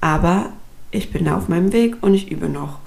aber 0.00 0.52
ich 0.90 1.10
bin 1.10 1.24
da 1.24 1.36
auf 1.36 1.48
meinem 1.48 1.72
Weg 1.72 1.96
und 2.02 2.14
ich 2.14 2.30
übe 2.30 2.48
noch. 2.48 2.78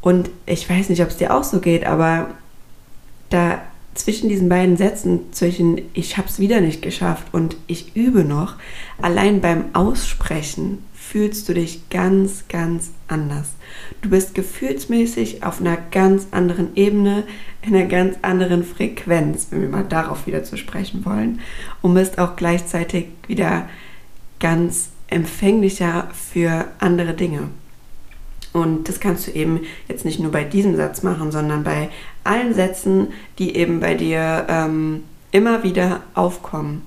Und 0.00 0.30
ich 0.46 0.68
weiß 0.68 0.88
nicht, 0.88 1.02
ob 1.02 1.08
es 1.08 1.16
dir 1.16 1.34
auch 1.34 1.44
so 1.44 1.60
geht, 1.60 1.84
aber 1.86 2.30
da 3.28 3.60
zwischen 3.94 4.28
diesen 4.28 4.48
beiden 4.48 4.76
Sätzen, 4.76 5.32
zwischen 5.32 5.80
ich 5.94 6.16
habe 6.16 6.28
es 6.28 6.38
wieder 6.38 6.60
nicht 6.60 6.80
geschafft 6.80 7.26
und 7.32 7.56
ich 7.66 7.96
übe 7.96 8.24
noch, 8.24 8.54
allein 9.02 9.40
beim 9.40 9.64
Aussprechen 9.74 10.78
fühlst 10.94 11.48
du 11.48 11.54
dich 11.54 11.88
ganz, 11.90 12.44
ganz 12.48 12.92
anders. 13.08 13.48
Du 14.00 14.10
bist 14.10 14.34
gefühlsmäßig 14.34 15.42
auf 15.42 15.60
einer 15.60 15.76
ganz 15.76 16.28
anderen 16.30 16.76
Ebene, 16.76 17.24
in 17.62 17.74
einer 17.74 17.86
ganz 17.86 18.16
anderen 18.22 18.64
Frequenz, 18.64 19.48
wenn 19.50 19.62
wir 19.62 19.68
mal 19.68 19.84
darauf 19.84 20.26
wieder 20.26 20.44
zu 20.44 20.56
sprechen 20.56 21.04
wollen, 21.04 21.40
und 21.82 21.94
bist 21.94 22.18
auch 22.18 22.36
gleichzeitig 22.36 23.06
wieder 23.26 23.68
ganz 24.38 24.90
empfänglicher 25.08 26.08
für 26.12 26.68
andere 26.78 27.14
Dinge. 27.14 27.48
Und 28.52 28.88
das 28.88 28.98
kannst 28.98 29.28
du 29.28 29.32
eben 29.32 29.60
jetzt 29.88 30.04
nicht 30.04 30.18
nur 30.18 30.32
bei 30.32 30.44
diesem 30.44 30.76
Satz 30.76 31.02
machen, 31.02 31.30
sondern 31.30 31.62
bei 31.62 31.88
allen 32.24 32.52
Sätzen, 32.52 33.08
die 33.38 33.56
eben 33.56 33.80
bei 33.80 33.94
dir 33.94 34.46
ähm, 34.48 35.04
immer 35.30 35.62
wieder 35.62 36.02
aufkommen. 36.14 36.82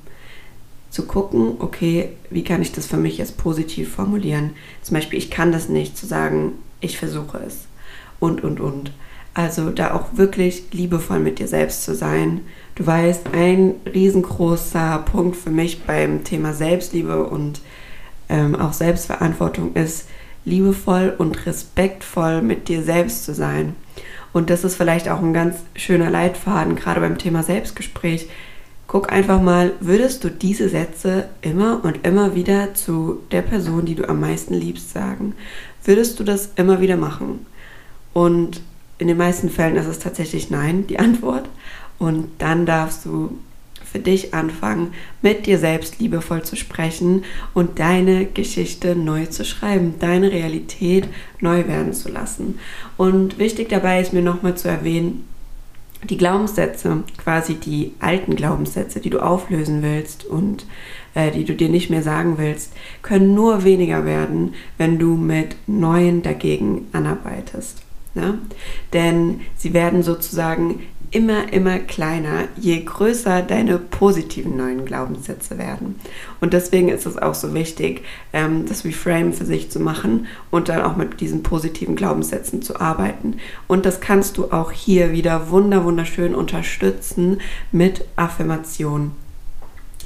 Zu 0.90 1.08
gucken, 1.08 1.56
okay, 1.60 2.10
wie 2.30 2.44
kann 2.44 2.62
ich 2.62 2.72
das 2.72 2.86
für 2.86 2.98
mich 2.98 3.18
jetzt 3.18 3.38
positiv 3.38 3.96
formulieren? 3.96 4.52
Zum 4.84 4.96
Beispiel, 4.96 5.18
ich 5.18 5.32
kann 5.32 5.52
das 5.52 5.70
nicht, 5.70 5.98
zu 5.98 6.06
sagen, 6.06 6.54
ich 6.82 6.98
versuche 6.98 7.40
es. 7.48 7.66
Und, 8.20 8.44
und, 8.44 8.60
und. 8.60 8.92
Also 9.34 9.72
da 9.72 9.96
auch 9.96 10.18
wirklich 10.18 10.66
liebevoll 10.72 11.20
mit 11.20 11.40
dir 11.40 11.48
selbst 11.48 11.84
zu 11.84 11.96
sein. 11.96 12.42
Du 12.76 12.86
weißt, 12.86 13.34
ein 13.34 13.76
riesengroßer 13.92 15.04
Punkt 15.12 15.36
für 15.36 15.50
mich 15.50 15.84
beim 15.84 16.24
Thema 16.24 16.54
Selbstliebe 16.54 17.24
und 17.24 17.62
ähm, 18.30 18.56
auch 18.56 18.74
Selbstverantwortung 18.74 19.74
ist, 19.74 20.08
liebevoll 20.46 21.14
und 21.18 21.46
respektvoll 21.46 22.42
mit 22.42 22.68
dir 22.68 22.84
selbst 22.84 23.26
zu 23.26 23.34
sein. 23.34 23.76
Und 24.34 24.50
das 24.50 24.64
ist 24.64 24.76
vielleicht 24.76 25.10
auch 25.10 25.22
ein 25.22 25.34
ganz 25.34 25.58
schöner 25.76 26.10
Leitfaden, 26.10 26.76
gerade 26.76 27.02
beim 27.02 27.18
Thema 27.18 27.44
Selbstgespräch. 27.44 28.28
Guck 28.88 29.12
einfach 29.12 29.42
mal, 29.42 29.74
würdest 29.80 30.24
du 30.24 30.30
diese 30.30 30.70
Sätze 30.70 31.30
immer 31.42 31.84
und 31.84 32.06
immer 32.06 32.36
wieder 32.36 32.74
zu 32.74 33.22
der 33.32 33.42
Person, 33.42 33.86
die 33.86 33.96
du 33.96 34.08
am 34.10 34.20
meisten 34.20 34.54
liebst, 34.54 34.92
sagen? 34.92 35.36
Würdest 35.84 36.20
du 36.20 36.24
das 36.24 36.50
immer 36.56 36.82
wieder 36.82 36.98
machen? 36.98 37.46
Und 38.14 38.62
in 38.98 39.08
den 39.08 39.18
meisten 39.18 39.50
Fällen 39.50 39.76
ist 39.76 39.88
es 39.88 40.00
tatsächlich 40.00 40.50
nein, 40.50 40.88
die 40.88 41.00
Antwort. 41.00 41.50
Und 42.00 42.30
dann 42.40 42.66
darfst 42.66 43.06
du 43.06 43.38
für 43.94 44.00
dich 44.00 44.34
anfangen, 44.34 44.92
mit 45.22 45.46
dir 45.46 45.60
selbst 45.60 46.00
liebevoll 46.00 46.42
zu 46.42 46.56
sprechen 46.56 47.24
und 47.54 47.78
deine 47.78 48.26
Geschichte 48.26 48.96
neu 48.96 49.28
zu 49.28 49.46
schreiben, 49.46 49.94
deine 50.00 50.32
Realität 50.32 51.08
neu 51.40 51.68
werden 51.68 51.94
zu 51.94 52.10
lassen. 52.10 52.58
Und 52.98 53.38
wichtig 53.38 53.70
dabei 53.70 54.02
ist 54.02 54.12
mir 54.12 54.24
nochmal 54.24 54.58
zu 54.58 54.68
erwähnen, 54.68 55.26
die 56.10 56.18
Glaubenssätze, 56.18 57.04
quasi 57.18 57.54
die 57.54 57.94
alten 58.00 58.36
Glaubenssätze, 58.36 59.00
die 59.00 59.12
du 59.12 59.20
auflösen 59.20 59.84
willst 59.84 60.26
und 60.26 60.66
äh, 61.14 61.30
die 61.30 61.46
du 61.46 61.54
dir 61.54 61.70
nicht 61.70 61.92
mehr 61.92 62.02
sagen 62.02 62.40
willst, 62.40 62.74
können 63.04 63.36
nur 63.36 63.64
weniger 63.64 64.06
werden, 64.06 64.56
wenn 64.80 64.98
du 64.98 65.16
mit 65.16 65.56
neuen 65.68 66.24
dagegen 66.24 66.88
anarbeitest. 66.94 67.84
Ne? 68.16 68.40
Denn 68.92 69.42
sie 69.56 69.74
werden 69.74 70.04
sozusagen 70.04 70.82
immer, 71.14 71.54
immer 71.54 71.80
kleiner, 71.80 72.46
je 72.58 72.84
größer 72.84 73.44
deine 73.44 73.78
positiven 73.78 74.58
neuen 74.58 74.86
Glaubenssätze 74.86 75.58
werden. 75.58 76.00
Und 76.42 76.54
deswegen 76.54 76.90
ist 76.90 77.06
es 77.06 77.18
auch 77.18 77.36
so 77.36 77.54
wichtig, 77.54 78.04
ähm, 78.34 78.66
das 78.68 78.84
Reframe 78.84 79.32
für 79.32 79.46
sich 79.46 79.70
zu 79.70 79.80
machen 79.80 80.26
und 80.50 80.70
dann 80.70 80.82
auch 80.82 80.96
mit 80.96 81.22
diesen 81.22 81.44
positiven 81.44 81.96
Glaubenssätzen 81.96 82.64
zu 82.64 82.80
arbeiten. 82.80 83.38
Und 83.68 83.86
das 83.86 84.02
kannst 84.02 84.38
du 84.38 84.52
auch 84.52 84.72
hier 84.72 85.12
wieder 85.12 85.52
wunder, 85.52 85.84
wunderschön 85.84 86.34
unterstützen 86.34 87.40
mit 87.72 88.06
Affirmationen. 88.16 89.12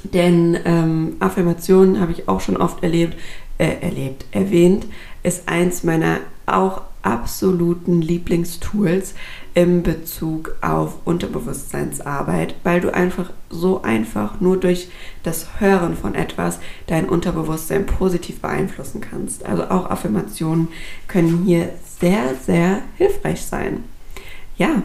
Denn 0.04 0.58
ähm, 0.64 1.16
Affirmationen 1.20 2.00
habe 2.00 2.12
ich 2.12 2.28
auch 2.28 2.40
schon 2.40 2.56
oft 2.56 2.82
erlebt, 2.82 3.16
äh, 3.56 3.80
erlebt, 3.80 4.26
erwähnt, 4.30 4.86
ist 5.22 5.48
eins 5.48 5.82
meiner 5.82 6.18
auch 6.46 6.82
absoluten 7.02 8.00
Lieblingstools 8.02 9.14
im 9.54 9.82
Bezug 9.82 10.56
auf 10.60 10.98
Unterbewusstseinsarbeit, 11.04 12.54
weil 12.64 12.80
du 12.80 12.92
einfach 12.92 13.30
so 13.50 13.82
einfach 13.82 14.40
nur 14.40 14.56
durch 14.56 14.88
das 15.22 15.60
Hören 15.60 15.96
von 15.96 16.14
etwas 16.14 16.58
dein 16.86 17.08
Unterbewusstsein 17.08 17.86
positiv 17.86 18.40
beeinflussen 18.40 19.00
kannst. 19.00 19.44
Also 19.44 19.64
auch 19.64 19.90
Affirmationen 19.90 20.68
können 21.06 21.44
hier 21.44 21.70
sehr, 22.00 22.34
sehr 22.34 22.82
hilfreich 22.96 23.42
sein. 23.42 23.84
Ja, 24.56 24.82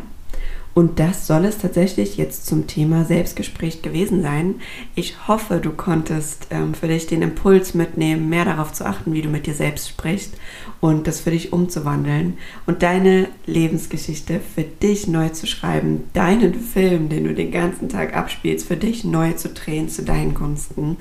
und 0.75 0.99
das 0.99 1.27
soll 1.27 1.45
es 1.45 1.59
tatsächlich 1.59 2.17
jetzt 2.17 2.47
zum 2.47 2.65
Thema 2.65 3.05
Selbstgespräch 3.05 3.83
gewesen 3.83 4.23
sein. 4.23 4.55
Ich 4.95 5.27
hoffe, 5.27 5.59
du 5.59 5.71
konntest 5.71 6.47
ähm, 6.49 6.73
für 6.73 6.87
dich 6.87 7.05
den 7.05 7.21
Impuls 7.21 7.75
mitnehmen, 7.75 8.27
mehr 8.29 8.45
darauf 8.45 8.73
zu 8.73 8.85
achten, 8.85 9.13
wie 9.13 9.21
du 9.21 9.29
mit 9.29 9.45
dir 9.45 9.53
selbst 9.53 9.87
sprichst 9.87 10.33
und 10.81 11.05
das 11.05 11.19
für 11.19 11.29
dich 11.29 11.53
umzuwandeln 11.53 12.37
und 12.65 12.81
deine 12.81 13.27
Lebensgeschichte 13.45 14.39
für 14.39 14.63
dich 14.63 15.07
neu 15.07 15.29
zu 15.29 15.45
schreiben, 15.45 16.05
deinen 16.13 16.55
Film, 16.55 17.07
den 17.07 17.25
du 17.25 17.35
den 17.35 17.51
ganzen 17.51 17.87
Tag 17.87 18.15
abspielst, 18.15 18.67
für 18.67 18.77
dich 18.77 19.03
neu 19.03 19.33
zu 19.33 19.49
drehen 19.49 19.89
zu 19.89 20.03
deinen 20.03 20.33
Gunsten. 20.33 20.97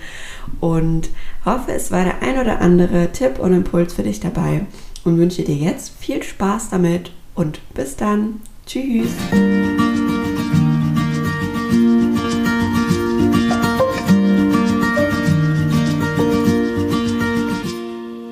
Und 0.61 1.09
hoffe, 1.47 1.73
es 1.73 1.91
war 1.91 2.05
der 2.05 2.21
ein 2.21 2.39
oder 2.39 2.61
andere 2.61 3.11
Tipp 3.13 3.39
und 3.39 3.55
Impuls 3.55 3.95
für 3.95 4.03
dich 4.03 4.21
dabei 4.21 4.67
und 5.05 5.17
wünsche 5.17 5.43
dir 5.43 5.57
jetzt 5.57 5.95
viel 5.99 6.23
Spaß 6.23 6.69
damit 6.69 7.11
und 7.35 7.61
bis 7.75 7.97
dann. 7.97 8.41
Tschüss. 8.67 9.17